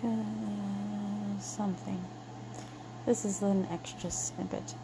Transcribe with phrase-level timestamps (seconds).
[0.00, 2.02] Because something.
[3.06, 4.74] This is an extra snippet.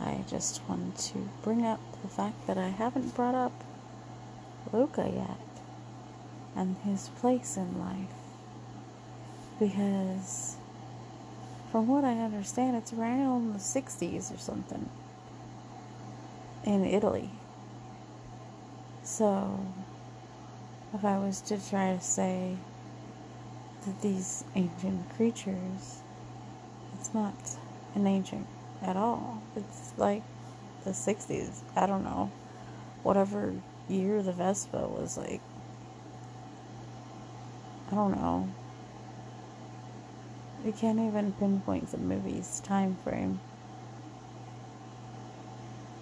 [0.00, 3.52] I just wanted to bring up the fact that I haven't brought up
[4.72, 5.62] Luca yet
[6.56, 8.14] and his place in life.
[9.58, 10.56] Because,
[11.70, 14.88] from what I understand, it's around the 60s or something
[16.64, 17.30] in Italy.
[19.02, 19.60] So,
[20.92, 22.56] if I was to try to say
[23.84, 26.00] that these ancient creatures,
[26.94, 27.34] it's not
[27.94, 28.46] an ancient
[28.82, 29.42] at all.
[29.56, 30.22] It's like
[30.84, 31.60] the 60s.
[31.76, 32.30] I don't know.
[33.02, 33.54] Whatever
[33.88, 35.40] year the Vespa was like.
[37.90, 38.48] I don't know.
[40.64, 43.40] We can't even pinpoint the movie's time frame.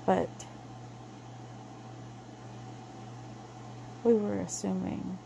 [0.07, 0.31] But
[4.05, 5.19] we were assuming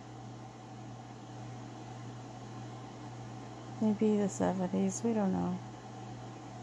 [3.81, 5.59] maybe the 70s, we don't know.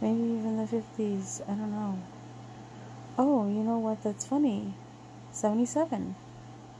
[0.01, 1.99] Maybe even the 50s, I don't know.
[3.17, 4.03] Oh, you know what?
[4.03, 4.73] That's funny.
[5.31, 6.15] 77.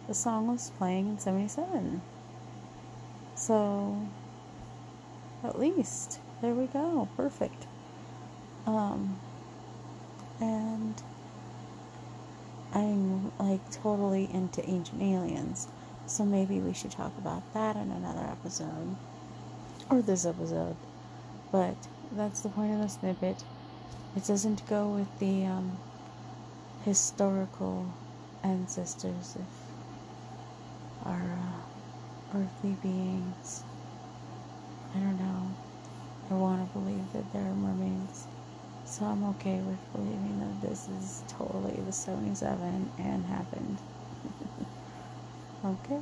[0.07, 2.01] The song was playing in 77.
[3.35, 4.07] So,
[5.43, 7.07] at least, there we go.
[7.15, 7.67] Perfect.
[8.65, 9.17] Um,
[10.39, 11.01] and
[12.73, 15.67] I'm like totally into ancient aliens.
[16.05, 18.95] So maybe we should talk about that in another episode.
[19.89, 20.75] Or this episode.
[21.51, 21.75] But
[22.11, 23.43] that's the point of the snippet.
[24.15, 25.77] It doesn't go with the um,
[26.85, 27.85] historical
[28.43, 33.63] ancestors of our uh, earthly beings.
[34.95, 35.51] I don't know.
[36.29, 38.25] I want to believe that there are mermaids.
[38.85, 43.77] So I'm okay with believing that this is totally the 77 and happened.
[45.65, 45.99] okay.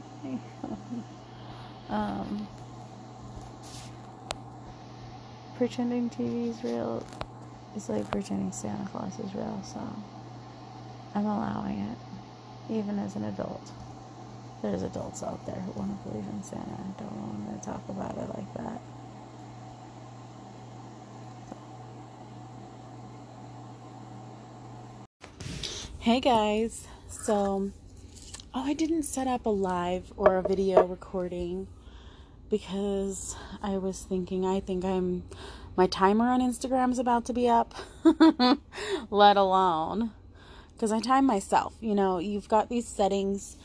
[1.90, 2.48] um,
[5.62, 7.06] pretending TV is real
[7.76, 9.80] is like pretending Santa Claus is real, so
[11.13, 11.97] I'm allowing it,
[12.74, 13.72] even as an adult.
[14.63, 17.88] There's adults out there who want to believe in Santa and don't want to talk
[17.90, 18.81] about it like that.
[26.00, 27.69] Hey guys, so
[28.56, 31.68] oh, I didn't set up a live or a video recording
[32.51, 35.23] because I was thinking, I think I'm
[35.78, 37.73] my timer on Instagram is about to be up,
[39.09, 40.12] let alone
[40.73, 41.73] because I time myself.
[41.79, 43.57] You know, you've got these settings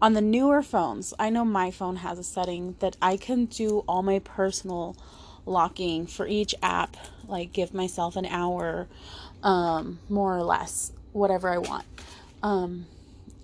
[0.00, 1.12] on the newer phones.
[1.18, 4.96] I know my phone has a setting that I can do all my personal
[5.44, 8.86] locking for each app, like give myself an hour,
[9.42, 11.86] um, more or less whatever I want.
[12.42, 12.86] Um,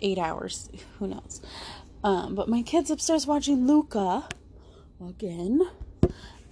[0.00, 1.41] eight hours, who knows?
[2.05, 4.28] Um, but my kid's upstairs watching Luca
[5.00, 5.60] again,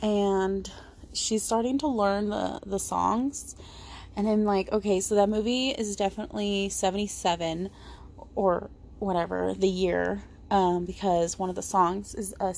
[0.01, 0.71] and
[1.13, 3.57] she's starting to learn the the songs.
[4.15, 7.71] And I'm like, okay, so that movie is definitely 77
[8.35, 12.55] or whatever the year, um, because one of the songs is a,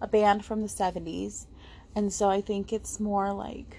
[0.00, 1.46] a band from the 70s.
[1.94, 3.76] And so I think it's more like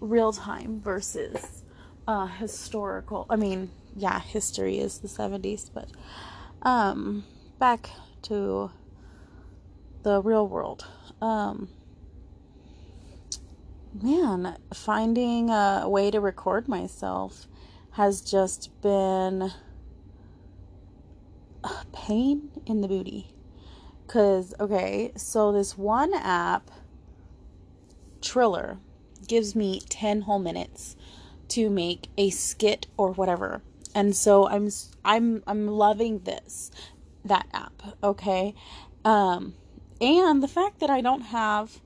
[0.00, 1.64] real time versus
[2.06, 3.26] uh, historical.
[3.30, 5.88] I mean, yeah, history is the 70s, but
[6.62, 7.24] um,
[7.58, 7.90] back
[8.22, 8.70] to
[10.02, 10.86] the real world.
[11.20, 11.68] Um,
[13.92, 17.46] man, finding a way to record myself
[17.92, 19.52] has just been
[21.64, 23.34] a pain in the booty.
[24.06, 26.70] Because, okay, so this one app,
[28.20, 28.78] Triller,
[29.28, 30.96] gives me 10 whole minutes
[31.48, 33.62] to make a skit or whatever.
[33.94, 34.70] And so I'm
[35.04, 36.70] I'm I'm loving this
[37.24, 38.54] that app, okay?
[39.04, 39.54] Um
[40.00, 41.80] and the fact that I don't have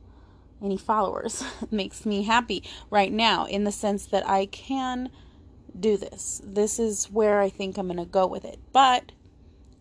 [0.63, 5.11] any followers makes me happy right now in the sense that I can
[5.79, 6.41] do this.
[6.45, 8.61] This is where I think I'm going to go with it.
[8.73, 9.13] But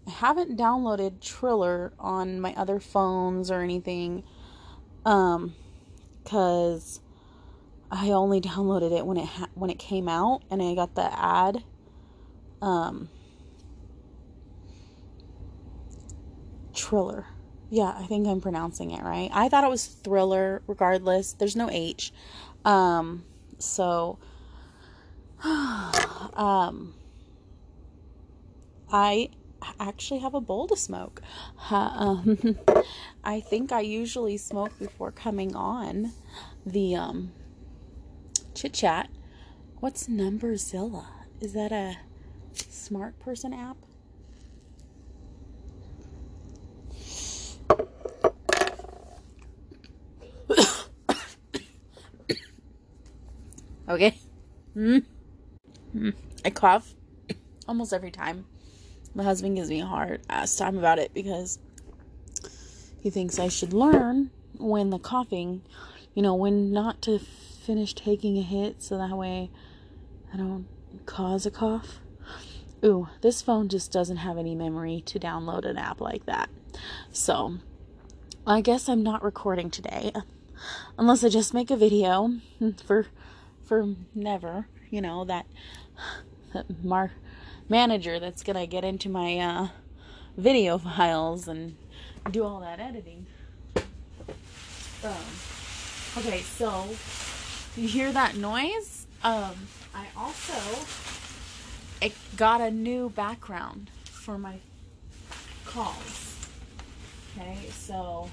[0.07, 4.23] I haven't downloaded Triller on my other phones or anything
[5.05, 5.53] um
[6.25, 7.01] cuz
[7.91, 11.11] I only downloaded it when it ha- when it came out, and I got the
[11.17, 11.63] ad.
[12.59, 13.09] Um,
[16.73, 17.27] Triller.
[17.73, 19.31] Yeah, I think I'm pronouncing it right.
[19.33, 20.61] I thought it was Thriller.
[20.67, 22.13] Regardless, there's no H.
[22.63, 23.23] Um,
[23.57, 24.19] so,
[25.43, 26.93] um,
[28.91, 29.29] I
[29.79, 31.23] actually have a bowl to smoke.
[31.71, 32.59] Um,
[33.23, 36.11] I think I usually smoke before coming on
[36.67, 37.31] the um
[38.53, 39.09] chit chat.
[39.79, 41.07] What's Numberzilla?
[41.41, 41.95] Is that a
[42.53, 43.77] smart person app?
[53.87, 54.17] Okay?
[54.75, 55.03] Mm.
[55.95, 56.13] Mm.
[56.45, 56.93] I cough
[57.67, 58.45] almost every time.
[59.15, 61.59] My husband gives me a hard ass time about it because
[63.01, 65.61] he thinks I should learn when the coughing,
[66.13, 69.49] you know, when not to finish taking a hit so that way
[70.33, 70.67] I don't
[71.05, 71.99] cause a cough.
[72.83, 76.49] Ooh, this phone just doesn't have any memory to download an app like that.
[77.11, 77.57] So,
[78.45, 80.11] I guess I'm not recording today
[80.97, 82.39] unless I just make a video
[82.85, 83.07] for
[83.65, 85.45] for never, you know, that
[86.53, 87.13] that mar-
[87.69, 89.67] manager that's going to get into my uh,
[90.37, 91.75] video files and
[92.31, 93.25] do all that editing.
[95.03, 95.13] Um,
[96.17, 96.87] okay, so
[97.75, 99.07] you hear that noise?
[99.23, 99.55] Um,
[99.93, 100.53] I also
[102.01, 104.57] I got a new background for my
[105.65, 106.35] calls.
[107.37, 108.29] Okay, so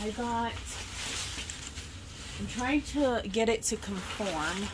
[0.00, 0.52] I got.
[2.38, 4.68] I'm trying to get it to conform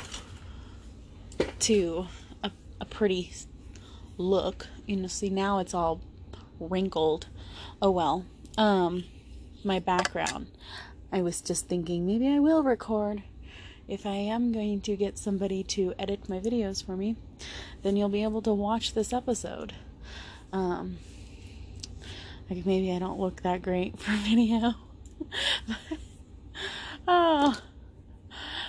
[1.61, 2.07] to
[2.43, 2.51] a,
[2.81, 3.33] a pretty
[4.19, 4.67] look.
[4.87, 6.01] You know, see now it's all
[6.59, 7.29] wrinkled.
[7.81, 8.25] Oh well.
[8.59, 9.05] Um,
[9.65, 10.49] my background.
[11.13, 13.23] I was just thinking maybe I will record
[13.87, 17.17] if I am going to get somebody to edit my videos for me,
[17.83, 19.75] then you'll be able to watch this episode.
[20.53, 20.99] Um,
[22.49, 24.75] like maybe I don't look that great for video.
[27.09, 27.61] oh,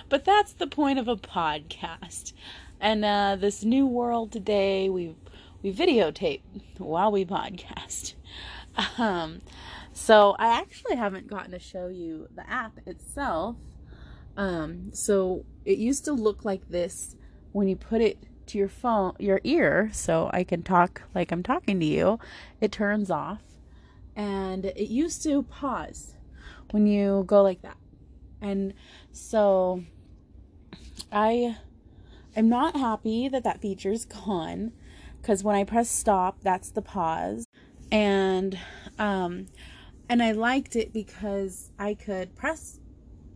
[0.08, 2.32] but that's the point of a podcast.
[2.80, 5.16] And uh, this new world today, we
[5.62, 6.42] we videotape
[6.78, 8.14] while we podcast.
[8.98, 9.40] Um,
[9.92, 13.56] so I actually haven't gotten to show you the app itself.
[14.36, 17.14] Um, so it used to look like this
[17.52, 21.42] when you put it to your phone, your ear, so I can talk like I'm
[21.42, 22.18] talking to you.
[22.60, 23.42] It turns off,
[24.16, 26.14] and it used to pause
[26.72, 27.76] when you go like that.
[28.40, 28.74] And
[29.12, 29.84] so
[31.12, 31.56] I
[32.36, 34.72] I'm not happy that that feature's gone
[35.20, 37.46] because when I press stop, that's the pause.
[37.90, 38.58] And
[38.98, 39.46] um
[40.08, 42.80] and I liked it because I could press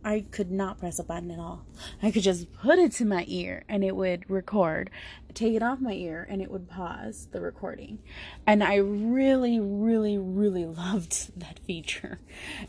[0.03, 1.65] I could not press a button at all.
[2.01, 4.89] I could just put it to my ear and it would record.
[5.33, 7.99] Take it off my ear and it would pause the recording.
[8.47, 12.19] And I really really really loved that feature.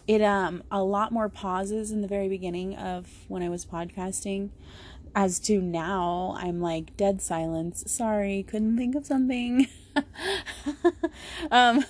[0.09, 4.51] It um a lot more pauses in the very beginning of when I was podcasting
[5.15, 7.85] as to now I'm like dead silence.
[7.87, 9.69] Sorry, couldn't think of something.
[11.53, 11.85] um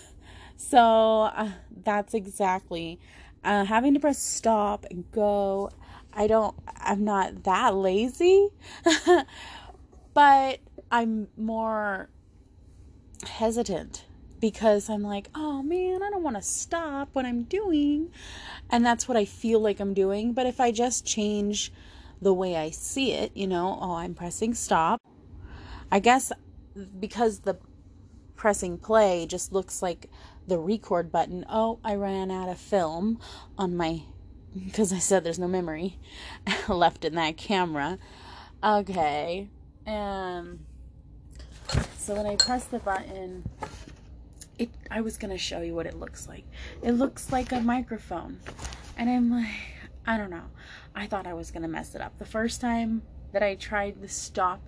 [0.59, 1.53] so uh,
[1.85, 3.01] that's exactly
[3.45, 5.71] uh, having to press stop and go.
[6.13, 8.49] I don't, I'm not that lazy,
[10.15, 10.59] but
[10.91, 12.11] I'm more
[13.27, 14.07] hesitant
[14.41, 18.11] because I'm like, oh man, I don't want to stop what I'm doing.
[18.71, 20.33] And that's what I feel like I'm doing.
[20.33, 21.73] But if I just change
[22.21, 25.01] the way I see it, you know, oh, I'm pressing stop,
[25.93, 26.33] I guess
[26.99, 27.59] because the
[28.37, 30.09] pressing play just looks like
[30.51, 31.47] the record button.
[31.49, 33.21] Oh, I ran out of film
[33.57, 34.03] on my
[34.53, 35.97] because I said there's no memory
[36.69, 37.99] left in that camera.
[38.63, 39.49] Okay.
[39.87, 40.59] Um
[41.97, 43.49] so when I press the button,
[44.59, 46.45] it I was going to show you what it looks like.
[46.83, 48.41] It looks like a microphone.
[48.97, 49.55] And I'm like,
[50.05, 50.51] I don't know.
[50.97, 52.19] I thought I was going to mess it up.
[52.19, 54.61] The first time that I tried to stop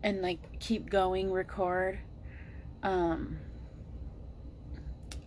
[0.00, 1.98] and like keep going record
[2.84, 3.38] um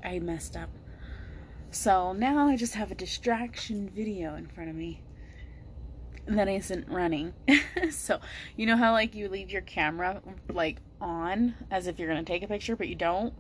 [0.06, 0.70] I messed up.
[1.72, 5.02] So now I just have a distraction video in front of me
[6.28, 7.34] that isn't running.
[7.92, 8.20] so,
[8.56, 12.32] you know how like you leave your camera like on as if you're going to
[12.32, 13.34] take a picture but you don't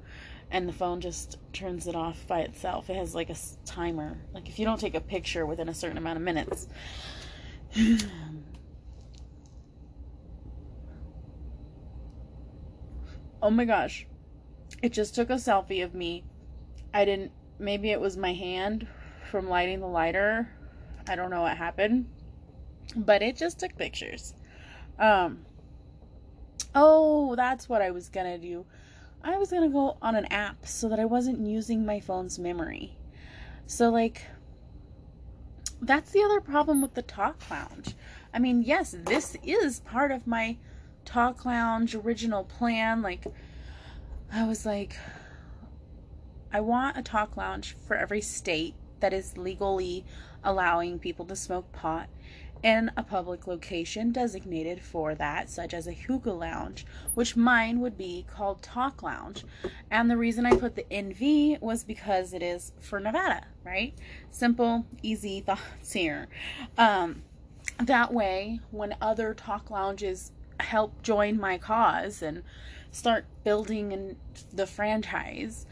[0.51, 2.89] and the phone just turns it off by itself.
[2.89, 4.17] It has like a timer.
[4.34, 6.67] Like if you don't take a picture within a certain amount of minutes.
[13.41, 14.07] oh my gosh.
[14.81, 16.24] It just took a selfie of me
[16.95, 18.87] I didn't, maybe it was my hand
[19.29, 20.49] from lighting the lighter.
[21.09, 22.05] I don't know what happened,
[22.95, 24.33] but it just took pictures.
[24.97, 25.45] Um,
[26.73, 28.65] oh, that's what I was gonna do.
[29.21, 32.95] I was gonna go on an app so that I wasn't using my phone's memory.
[33.67, 34.27] So, like,
[35.81, 37.93] that's the other problem with the Talk Lounge.
[38.33, 40.55] I mean, yes, this is part of my
[41.03, 43.01] Talk Lounge original plan.
[43.01, 43.25] Like,
[44.31, 44.95] I was like,
[46.55, 50.05] I want a talk lounge for every state that is legally
[50.41, 52.07] allowing people to smoke pot
[52.63, 57.97] in a public location designated for that, such as a hookah lounge, which mine would
[57.97, 59.43] be called Talk Lounge.
[59.91, 63.93] And the reason I put the NV was because it is for Nevada, right?
[64.31, 66.29] Simple, easy thoughts here.
[66.77, 67.24] Um,
[67.83, 70.31] that way, when other talk lounges
[70.62, 72.43] help join my cause and
[72.95, 74.15] start building in
[74.53, 75.65] the franchise,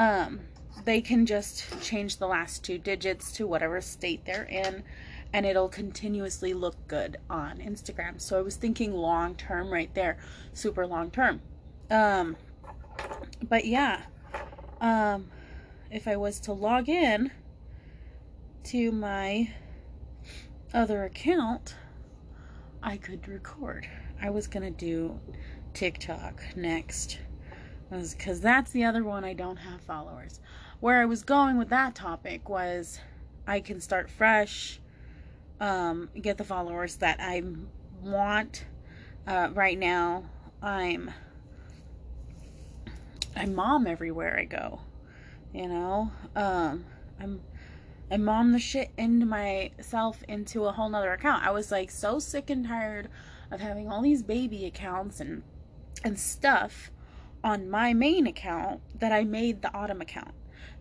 [0.00, 0.40] um,
[0.86, 4.82] they can just change the last two digits to whatever state they're in
[5.30, 8.18] and it'll continuously look good on Instagram.
[8.18, 10.16] So I was thinking long term right there,
[10.54, 11.42] super long term.
[11.90, 12.36] Um,
[13.46, 14.04] but yeah,
[14.80, 15.28] um,
[15.90, 17.30] if I was to log in
[18.64, 19.52] to my
[20.72, 21.76] other account,
[22.82, 23.86] I could record.
[24.20, 25.20] I was gonna do
[25.74, 27.18] TikTok next
[27.90, 30.40] because that's the other one I don't have followers.
[30.78, 33.00] Where I was going with that topic was
[33.46, 34.80] I can start fresh,
[35.60, 37.42] um, get the followers that I
[38.02, 38.64] want.
[39.26, 40.24] Uh, right now,
[40.62, 41.10] I'm
[43.36, 44.80] I'm mom everywhere I go.
[45.52, 46.84] You know, um,
[47.20, 47.40] I'm
[48.10, 51.44] I mom the shit into myself into a whole nother account.
[51.44, 53.08] I was like so sick and tired
[53.50, 55.42] of having all these baby accounts and
[56.02, 56.90] and stuff
[57.42, 60.34] on my main account that I made the autumn account.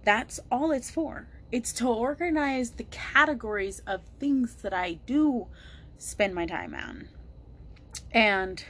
[0.04, 1.28] That's all it's for.
[1.52, 5.48] It's to organize the categories of things that I do
[5.98, 7.10] spend my time on.
[8.12, 8.64] And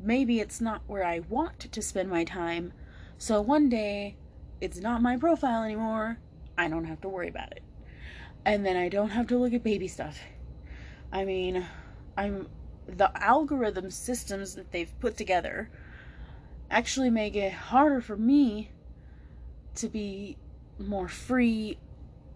[0.00, 2.72] maybe it's not where I want to spend my time.
[3.18, 4.16] So one day
[4.60, 6.18] it's not my profile anymore.
[6.56, 7.62] I don't have to worry about it
[8.48, 10.18] and then I don't have to look at baby stuff.
[11.12, 11.66] I mean,
[12.16, 12.48] I'm
[12.86, 15.70] the algorithm systems that they've put together
[16.70, 18.70] actually make it harder for me
[19.76, 20.36] to be
[20.78, 21.78] more free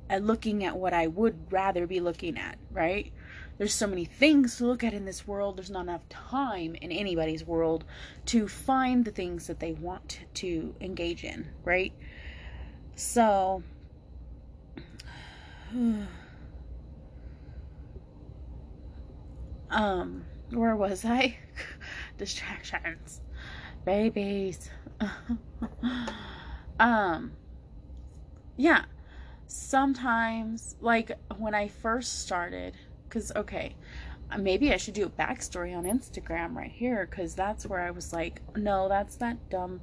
[0.09, 3.13] at looking at what I would rather be looking at, right?
[3.59, 5.57] There's so many things to look at in this world.
[5.57, 7.85] There's not enough time in anybody's world
[8.27, 11.93] to find the things that they want to engage in, right?
[12.97, 13.63] So,
[19.71, 21.39] um, where was I?
[22.19, 23.21] Distractions.
[23.85, 24.71] Babies.
[26.81, 27.33] um,
[28.57, 28.85] yeah.
[29.47, 32.75] Sometimes, like when I first started,
[33.09, 33.77] because, okay,
[34.39, 38.13] maybe I should do a backstory on Instagram right here, because that's where I was
[38.13, 39.81] like, no, that's that dumb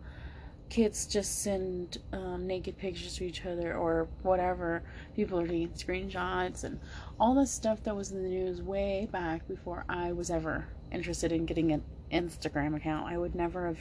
[0.69, 4.83] kids just send um, naked pictures to each other or whatever.
[5.15, 6.79] People are taking screenshots and
[7.19, 11.31] all this stuff that was in the news way back before I was ever interested
[11.31, 13.07] in getting an Instagram account.
[13.07, 13.79] I would never have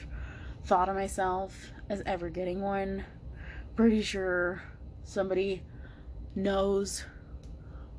[0.65, 3.05] thought of myself as ever getting one.
[3.75, 4.61] Pretty sure
[5.03, 5.63] somebody
[6.35, 7.05] knows,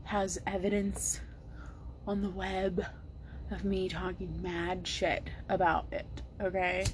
[0.04, 1.20] has evidence
[2.06, 2.84] on the web
[3.50, 6.84] of me talking mad shit about it, okay?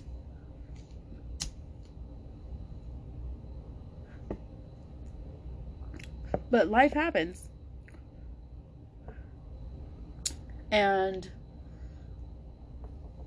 [6.50, 7.50] But life happens.
[10.70, 11.28] And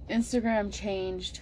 [0.09, 1.41] Instagram changed.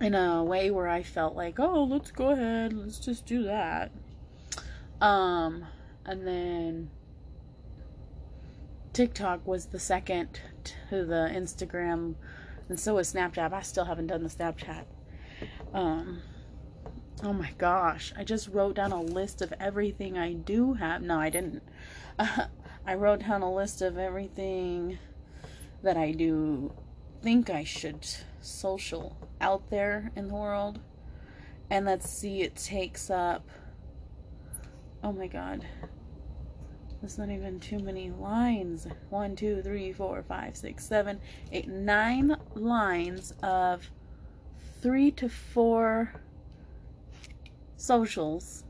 [0.00, 3.90] In a way where I felt like, oh, let's go ahead, let's just do that.
[5.00, 5.64] Um,
[6.04, 6.90] and then
[8.92, 10.40] TikTok was the second
[10.90, 12.14] to the Instagram
[12.68, 13.52] and so was Snapchat.
[13.52, 14.84] I still haven't done the Snapchat.
[15.72, 16.22] Um,
[17.24, 18.12] oh my gosh.
[18.16, 21.02] I just wrote down a list of everything I do have.
[21.02, 21.62] No, I didn't.
[22.18, 22.46] Uh,
[22.86, 24.98] I wrote down a list of everything
[25.82, 26.70] that I do
[27.22, 28.06] think I should
[28.42, 30.80] social out there in the world.
[31.70, 33.48] And let's see, it takes up.
[35.02, 35.66] Oh my god.
[37.00, 38.86] That's not even too many lines.
[39.08, 41.20] One, two, three, four, five, six, seven,
[41.52, 43.90] eight, nine lines of
[44.82, 46.12] three to four
[47.84, 48.64] socials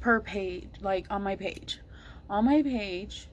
[0.00, 1.80] per page, like on my page.
[2.30, 3.28] On my page,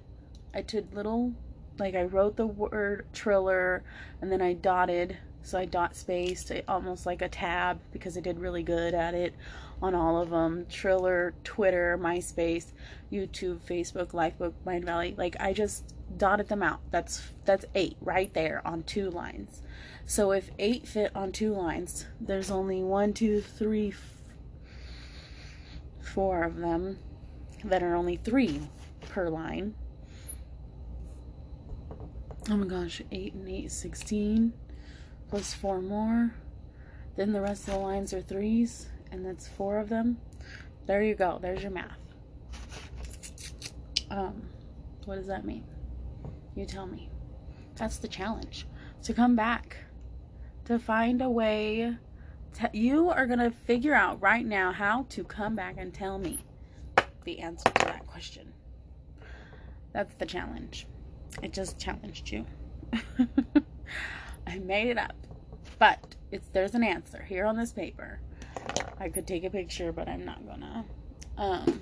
[0.53, 1.33] I did little,
[1.79, 3.83] like I wrote the word Triller
[4.21, 8.39] and then I dotted, so I dot spaced almost like a tab because I did
[8.39, 9.33] really good at it
[9.81, 12.67] on all of them Triller, Twitter, MySpace,
[13.11, 15.17] YouTube, Facebook, Lifebook, Mindvalley.
[15.17, 16.79] Like I just dotted them out.
[16.91, 19.61] That's that's eight right there on two lines.
[20.05, 24.14] So if eight fit on two lines, there's only one, two, three, f-
[26.15, 26.97] four of them
[27.65, 28.61] that are only three
[29.09, 29.75] per line.
[32.49, 34.53] Oh my gosh, 8 and 8, 16,
[35.29, 36.33] plus 4 more.
[37.17, 40.17] Then the rest of the lines are threes and that's four of them.
[40.85, 41.39] There you go.
[41.41, 41.97] There's your math.
[44.09, 44.43] Um,
[45.05, 45.65] what does that mean?
[46.55, 47.09] You tell me.
[47.75, 48.67] That's the challenge.
[49.03, 49.77] To come back,
[50.65, 51.97] to find a way
[52.73, 56.39] you are going to figure out right now how to come back and tell me
[57.23, 58.53] the answer to that question.
[59.93, 60.87] That's the challenge.
[61.41, 62.45] It just challenged you.
[64.47, 65.15] I made it up.
[65.79, 68.19] But it's there's an answer here on this paper.
[68.99, 70.85] I could take a picture, but I'm not gonna.
[71.37, 71.81] Um,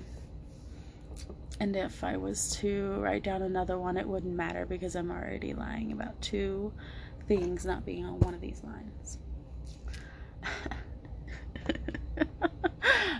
[1.60, 5.54] and if I was to write down another one, it wouldn't matter because I'm already
[5.54, 6.72] lying about two
[7.28, 9.18] things not being on one of these lines.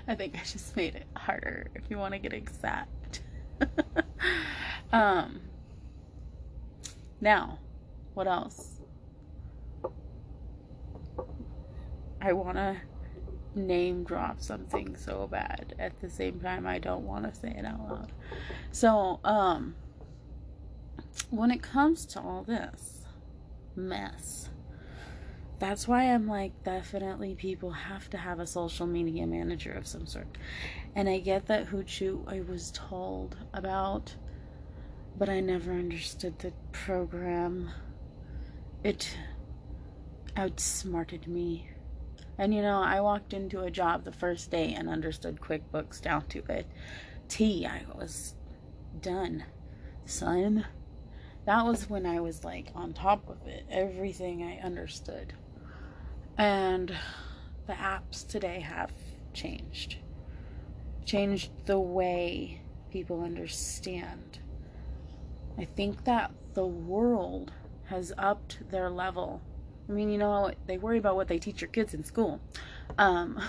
[0.06, 3.22] I think I just made it harder if you want to get exact.
[4.92, 5.40] um,
[7.20, 7.58] now,
[8.14, 8.80] what else?
[12.20, 12.76] I want to
[13.54, 15.74] name drop something so bad.
[15.78, 18.12] At the same time, I don't want to say it out loud.
[18.72, 19.74] So, um,
[21.30, 23.02] when it comes to all this
[23.76, 24.48] mess,
[25.64, 30.06] that's why I'm like, definitely people have to have a social media manager of some
[30.06, 30.36] sort.
[30.94, 34.14] And I get that Hootsuite I was told about,
[35.16, 37.70] but I never understood the program.
[38.82, 39.16] It
[40.36, 41.70] outsmarted me.
[42.36, 46.26] And you know, I walked into a job the first day and understood QuickBooks down
[46.26, 46.66] to a
[47.28, 47.64] T.
[47.64, 48.34] I was
[49.00, 49.44] done,
[50.04, 50.66] son.
[51.46, 53.64] That was when I was like on top of it.
[53.70, 55.32] Everything I understood.
[56.36, 56.94] And
[57.66, 58.92] the apps today have
[59.32, 59.96] changed.
[61.04, 62.60] Changed the way
[62.90, 64.38] people understand.
[65.58, 67.52] I think that the world
[67.84, 69.42] has upped their level
[69.88, 72.40] I mean, you know, they worry about what they teach your kids in school.
[72.96, 73.40] Um,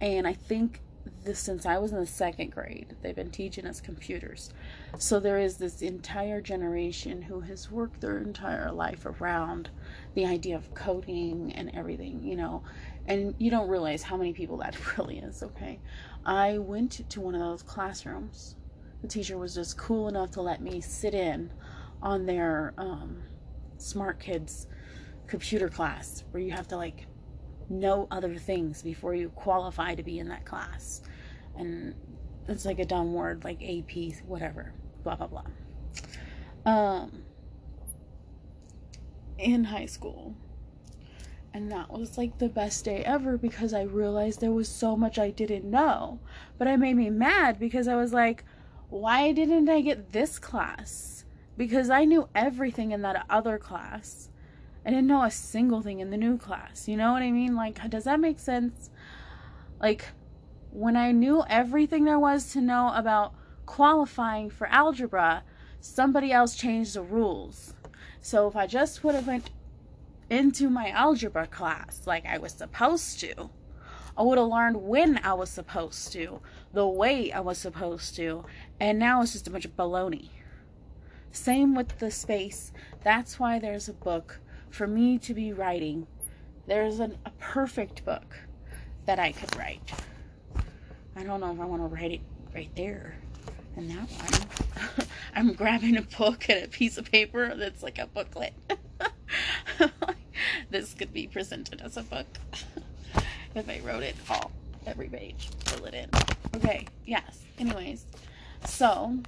[0.00, 0.80] and I think
[1.24, 4.52] this since I was in the second grade, they've been teaching us computers.
[4.98, 9.70] So there is this entire generation who has worked their entire life around
[10.14, 12.62] the idea of coding and everything, you know.
[13.06, 15.80] And you don't realize how many people that really is, okay?
[16.24, 18.56] I went to one of those classrooms.
[19.02, 21.50] The teacher was just cool enough to let me sit in
[22.02, 23.22] on their um,
[23.78, 24.66] smart kids
[25.26, 27.06] computer class where you have to like
[27.70, 31.02] know other things before you qualify to be in that class.
[31.60, 31.94] And
[32.48, 34.72] it's like a dumb word like AP, whatever,
[35.04, 35.44] blah, blah, blah.
[36.64, 37.22] Um,
[39.38, 40.34] in high school.
[41.52, 45.18] And that was like the best day ever because I realized there was so much
[45.18, 46.20] I didn't know.
[46.58, 48.44] But it made me mad because I was like,
[48.88, 51.24] why didn't I get this class?
[51.56, 54.30] Because I knew everything in that other class.
[54.86, 56.88] I didn't know a single thing in the new class.
[56.88, 57.54] You know what I mean?
[57.54, 58.88] Like, does that make sense?
[59.80, 60.06] Like,
[60.72, 63.34] when I knew everything there was to know about
[63.66, 65.42] qualifying for algebra,
[65.80, 67.74] somebody else changed the rules.
[68.20, 69.50] So if I just would have went
[70.28, 73.50] into my algebra class like I was supposed to,
[74.16, 76.40] I would have learned when I was supposed to,
[76.72, 78.44] the way I was supposed to,
[78.78, 80.28] and now it's just a bunch of baloney.
[81.32, 82.72] Same with the space.
[83.02, 86.06] That's why there's a book for me to be writing,
[86.66, 88.36] there's an, a perfect book
[89.06, 89.90] that I could write.
[91.16, 92.20] I don't know if I want to write it
[92.54, 93.16] right there
[93.76, 94.08] and that
[94.96, 95.06] one.
[95.34, 98.54] I'm grabbing a book and a piece of paper that's like a booklet.
[100.70, 102.26] this could be presented as a book
[103.54, 104.50] if I wrote it all,
[104.86, 106.10] every page, fill it in.
[106.56, 107.44] Okay, yes.
[107.58, 108.06] Anyways,
[108.64, 109.18] so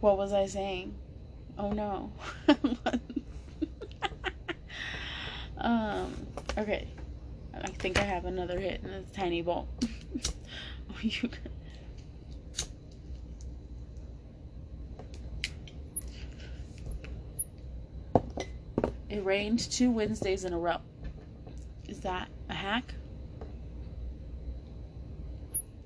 [0.00, 0.94] what was I saying?
[1.56, 2.12] Oh no.
[5.58, 6.14] um,
[6.58, 6.88] okay.
[7.62, 9.68] I think I have another hit in this tiny bowl.
[10.90, 11.28] oh.
[19.14, 20.78] It rained two Wednesdays in a row.
[21.86, 22.94] Is that a hack?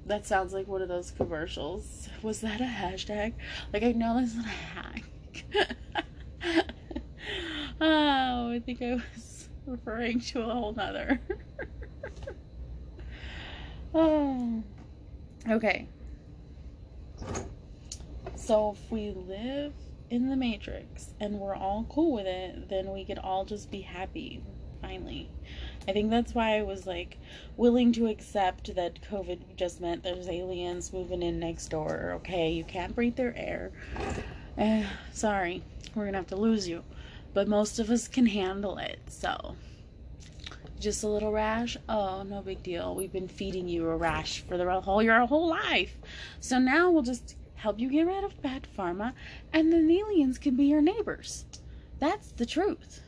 [0.07, 2.09] That sounds like one of those commercials.
[2.23, 3.35] Was that a hashtag?
[3.71, 5.05] Like, I know that's not a hack.
[7.83, 11.21] oh, I think I was referring to a whole nother.
[13.99, 14.63] Oh.
[15.51, 15.89] Okay.
[18.35, 19.73] So if we live
[20.11, 23.81] in the Matrix and we're all cool with it, then we could all just be
[23.81, 24.43] happy,
[24.81, 25.31] finally.
[25.87, 27.19] I think that's why I was like
[27.57, 32.13] willing to accept that COVID just meant there's aliens moving in next door.
[32.17, 33.71] Okay, you can't breathe their air.
[34.57, 35.63] Eh, sorry,
[35.95, 36.85] we're gonna have to lose you.
[37.35, 39.57] But most of us can handle it, so.
[40.81, 41.77] Just a little rash?
[41.89, 42.95] Oh, no big deal.
[42.95, 45.97] We've been feeding you a rash for the whole your whole life.
[46.41, 49.13] So now we'll just help you get rid of bad pharma,
[49.53, 51.45] and the aliens can be your neighbors.
[51.99, 53.03] That's the truth.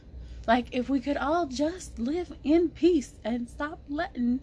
[0.49, 4.41] Like, if we could all just live in peace and stop letting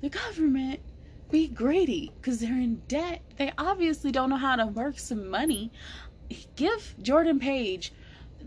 [0.00, 0.80] the government
[1.30, 3.22] be greedy because they're in debt.
[3.36, 5.70] They obviously don't know how to work some money.
[6.56, 7.92] Give Jordan Page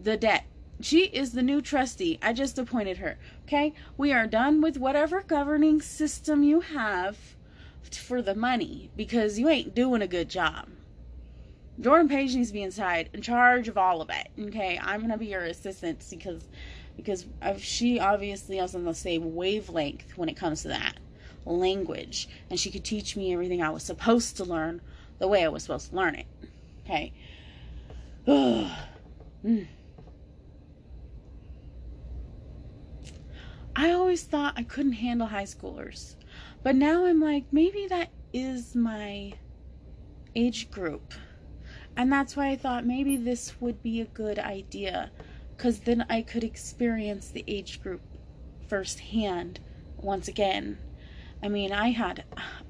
[0.02, 0.46] the debt.
[0.82, 2.20] She is the new trustee.
[2.22, 3.18] I just appointed her.
[3.50, 3.74] Okay?
[3.98, 7.18] We are done with whatever governing system you have
[7.92, 10.68] for the money because you ain't doing a good job.
[11.82, 14.28] Jordan Page needs to be inside, in charge of all of it.
[14.40, 14.80] Okay?
[14.80, 16.44] I'm to be your assistant because
[16.96, 17.26] because
[17.58, 20.98] she obviously is on the same wavelength when it comes to that
[21.46, 24.80] language and she could teach me everything I was supposed to learn
[25.18, 26.28] the way I was supposed to learn it.
[26.86, 27.14] Okay.
[28.28, 29.68] mm.
[33.82, 36.16] I always thought I couldn't handle high schoolers.
[36.64, 39.32] But now I'm like, maybe that is my
[40.36, 41.14] age group.
[41.96, 45.12] And that's why I thought maybe this would be a good idea.
[45.56, 48.02] Because then I could experience the age group
[48.68, 49.62] firsthand
[49.96, 50.78] once again.
[51.42, 52.26] I mean, I had,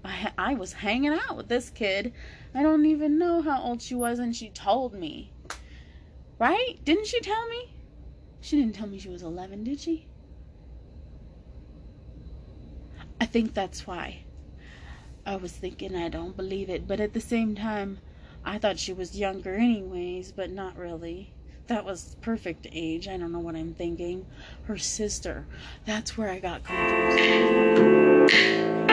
[0.05, 2.13] I, I was hanging out with this kid.
[2.53, 5.33] I don't even know how old she was, and she told me.
[6.37, 6.79] Right?
[6.83, 7.73] Didn't she tell me?
[8.41, 10.08] She didn't tell me she was 11, did she?
[13.21, 14.19] I think that's why.
[15.25, 17.99] I was thinking I don't believe it, but at the same time,
[18.45, 21.33] I thought she was younger anyways, but not really.
[21.67, 23.07] That was perfect age.
[23.07, 24.25] I don't know what I'm thinking.
[24.63, 25.45] Her sister.
[25.85, 28.88] That's where I got confused.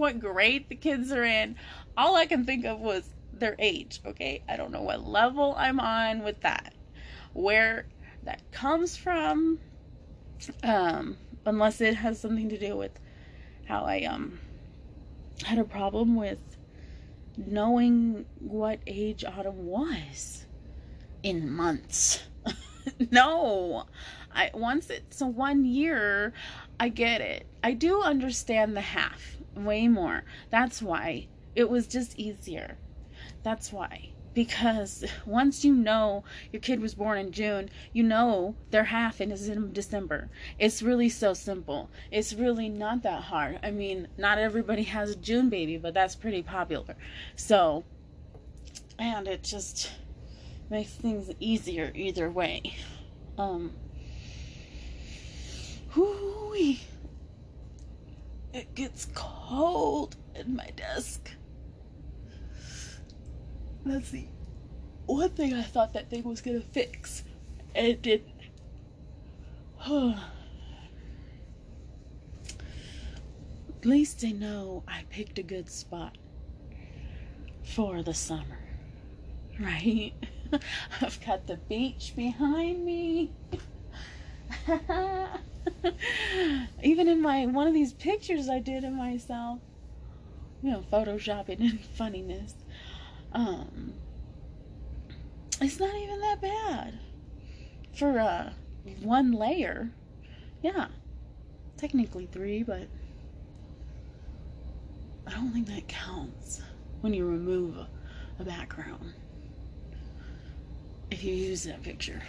[0.00, 1.56] What grade the kids are in,
[1.96, 4.42] all I can think of was their age, okay?
[4.48, 6.74] I don't know what level I'm on with that.
[7.34, 7.86] Where
[8.24, 9.60] that comes from
[10.62, 12.98] um unless it has something to do with
[13.66, 14.40] how I um
[15.44, 16.40] had a problem with
[17.36, 20.46] knowing what age Autumn was
[21.22, 22.24] in months.
[23.10, 23.84] no.
[24.32, 26.32] I once it's a one year,
[26.78, 27.46] I get it.
[27.62, 30.24] I do understand the half way more.
[30.50, 32.78] That's why it was just easier.
[33.42, 34.10] That's why.
[34.32, 39.48] Because once you know your kid was born in June, you know their half is
[39.48, 40.28] in December.
[40.58, 41.90] It's really so simple.
[42.10, 43.58] It's really not that hard.
[43.62, 46.96] I mean, not everybody has a June baby, but that's pretty popular.
[47.36, 47.84] So,
[48.98, 49.90] and it just
[50.70, 52.76] makes things easier either way.
[53.36, 53.72] Um,
[55.90, 56.80] Hooey.
[58.52, 61.30] It gets cold in my desk.
[63.84, 64.26] That's the
[65.06, 67.24] one thing I thought that thing was gonna fix.
[67.74, 68.34] And it didn't.
[73.80, 76.18] At least I know I picked a good spot
[77.64, 78.58] for the summer.
[79.58, 80.12] Right?
[81.00, 83.32] I've got the beach behind me.
[86.82, 89.60] Even in my one of these pictures I did of myself,
[90.62, 92.54] you know, photoshopping and funniness.
[93.32, 93.94] Um,
[95.60, 96.98] it's not even that bad
[97.94, 98.50] for uh
[99.02, 99.90] one layer.
[100.62, 100.88] Yeah,
[101.76, 102.88] technically three, but
[105.26, 106.60] I don't think that counts
[107.00, 107.76] when you remove
[108.38, 109.14] a background.
[111.10, 112.22] If you use that picture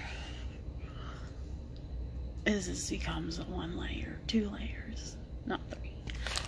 [2.46, 5.94] is this becomes one layer, two layers, not three.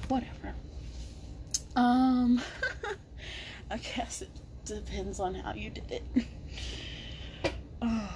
[0.08, 0.54] Whatever.
[1.76, 2.42] Um,
[3.72, 4.30] I guess it
[4.66, 6.26] depends on how you did it.
[7.82, 8.08] Um,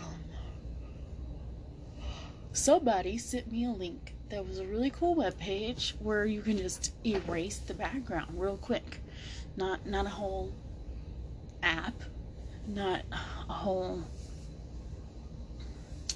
[2.54, 6.58] somebody sent me a link that was a really cool web page where you can
[6.58, 9.02] just erase the background real quick.
[9.56, 10.54] Not not a whole
[11.64, 12.02] app,
[12.68, 14.04] not a whole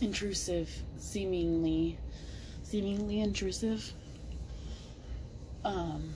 [0.02, 1.98] intrusive, seemingly,
[2.64, 3.94] seemingly intrusive
[5.64, 6.14] um,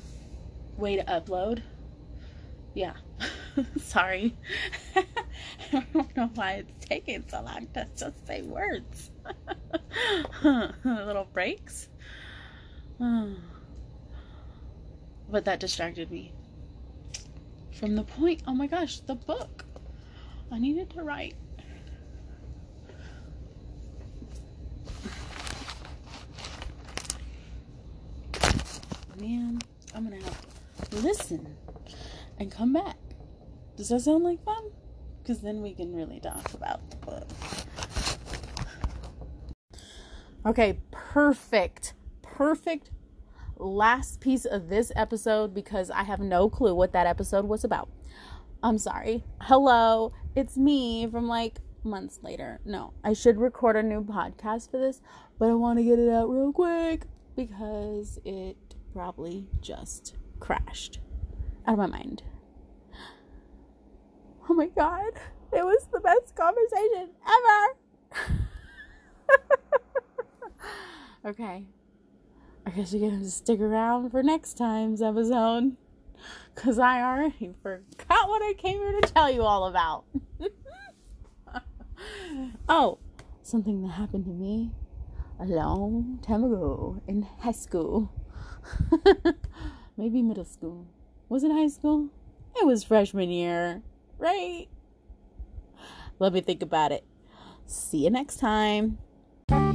[0.77, 1.61] way to upload.
[2.73, 2.93] Yeah,
[3.77, 4.35] sorry.
[4.95, 9.11] I don't know why it's taking so long to just say words.
[10.43, 11.89] Little breaks.
[15.29, 16.33] but that distracted me
[17.71, 18.41] from the point.
[18.47, 19.65] Oh my gosh, the book.
[20.51, 21.35] I needed to write.
[29.19, 29.59] Man,
[29.93, 31.55] I'm gonna have to listen
[32.37, 32.97] and come back.
[33.75, 34.71] Does that sound like fun?
[35.21, 37.27] Because then we can really talk about the book.
[40.45, 41.93] Okay, perfect.
[42.21, 42.91] Perfect
[43.57, 47.89] last piece of this episode because I have no clue what that episode was about.
[48.61, 49.23] I'm sorry.
[49.41, 52.59] Hello, it's me from like months later.
[52.65, 55.01] No, I should record a new podcast for this,
[55.39, 57.03] but I want to get it out real quick
[57.35, 58.57] because it
[58.95, 60.99] probably just crashed
[61.67, 62.23] out of my mind.
[64.49, 65.11] Oh my god,
[65.51, 67.75] it was the best conversation ever.
[71.25, 71.65] okay.
[72.65, 75.75] I guess you're gonna stick around for next time's episode.
[76.55, 80.05] Cause I already forgot what I came here to tell you all about.
[82.69, 82.99] oh,
[83.41, 84.71] something that happened to me
[85.37, 88.09] a long time ago in high school.
[89.97, 90.85] Maybe middle school.
[91.29, 92.09] Was it high school?
[92.55, 93.81] It was freshman year,
[94.17, 94.67] right?
[96.19, 97.03] Let me think about it.
[97.65, 98.97] See you next time.
[99.49, 99.73] I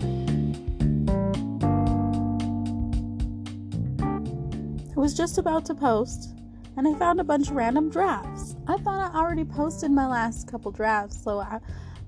[4.96, 6.34] was just about to post
[6.76, 8.56] and I found a bunch of random drafts.
[8.66, 11.58] I thought I already posted my last couple drafts, so I,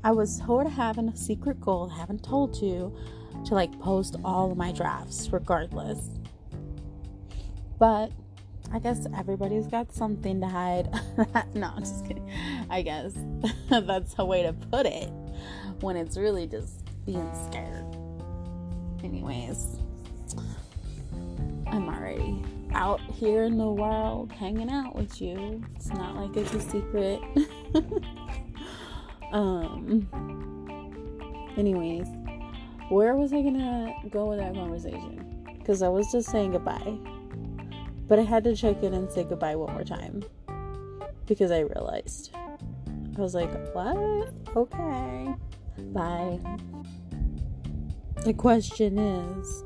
[0.04, 2.94] I was sort of having a secret goal, I haven't told you,
[3.46, 6.10] to like post all of my drafts regardless.
[7.82, 8.12] But
[8.72, 10.88] I guess everybody's got something to hide.
[11.54, 12.30] no, I'm just kidding.
[12.70, 13.12] I guess
[13.70, 15.10] that's a way to put it
[15.80, 17.84] when it's really just being scared.
[19.02, 19.80] Anyways,
[21.72, 25.60] I'm already out here in the world hanging out with you.
[25.74, 27.20] It's not like it's a secret.
[29.32, 30.08] um
[31.56, 32.06] anyways,
[32.90, 35.44] where was I gonna go with that conversation?
[35.58, 37.11] Because I was just saying goodbye.
[38.12, 40.22] But I had to check in and say goodbye one more time.
[41.24, 42.28] Because I realized.
[42.36, 44.34] I was like, what?
[44.54, 45.34] Okay.
[45.94, 46.38] Bye.
[48.22, 49.64] The question is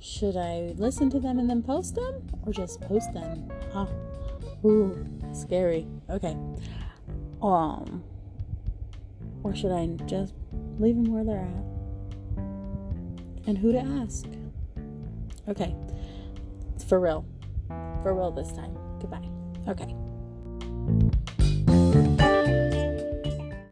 [0.00, 2.28] should I listen to them and then post them?
[2.44, 3.50] Or just post them?
[3.72, 3.86] Huh.
[4.66, 5.88] Ooh, scary.
[6.10, 6.36] Okay.
[7.40, 8.04] Um
[9.44, 10.34] or should I just
[10.78, 11.64] leave them where they're at?
[13.46, 14.26] And who to ask?
[15.48, 15.74] Okay.
[16.74, 17.24] It's for real.
[18.02, 18.76] For real this time.
[19.00, 19.28] Goodbye.
[19.68, 19.94] Okay.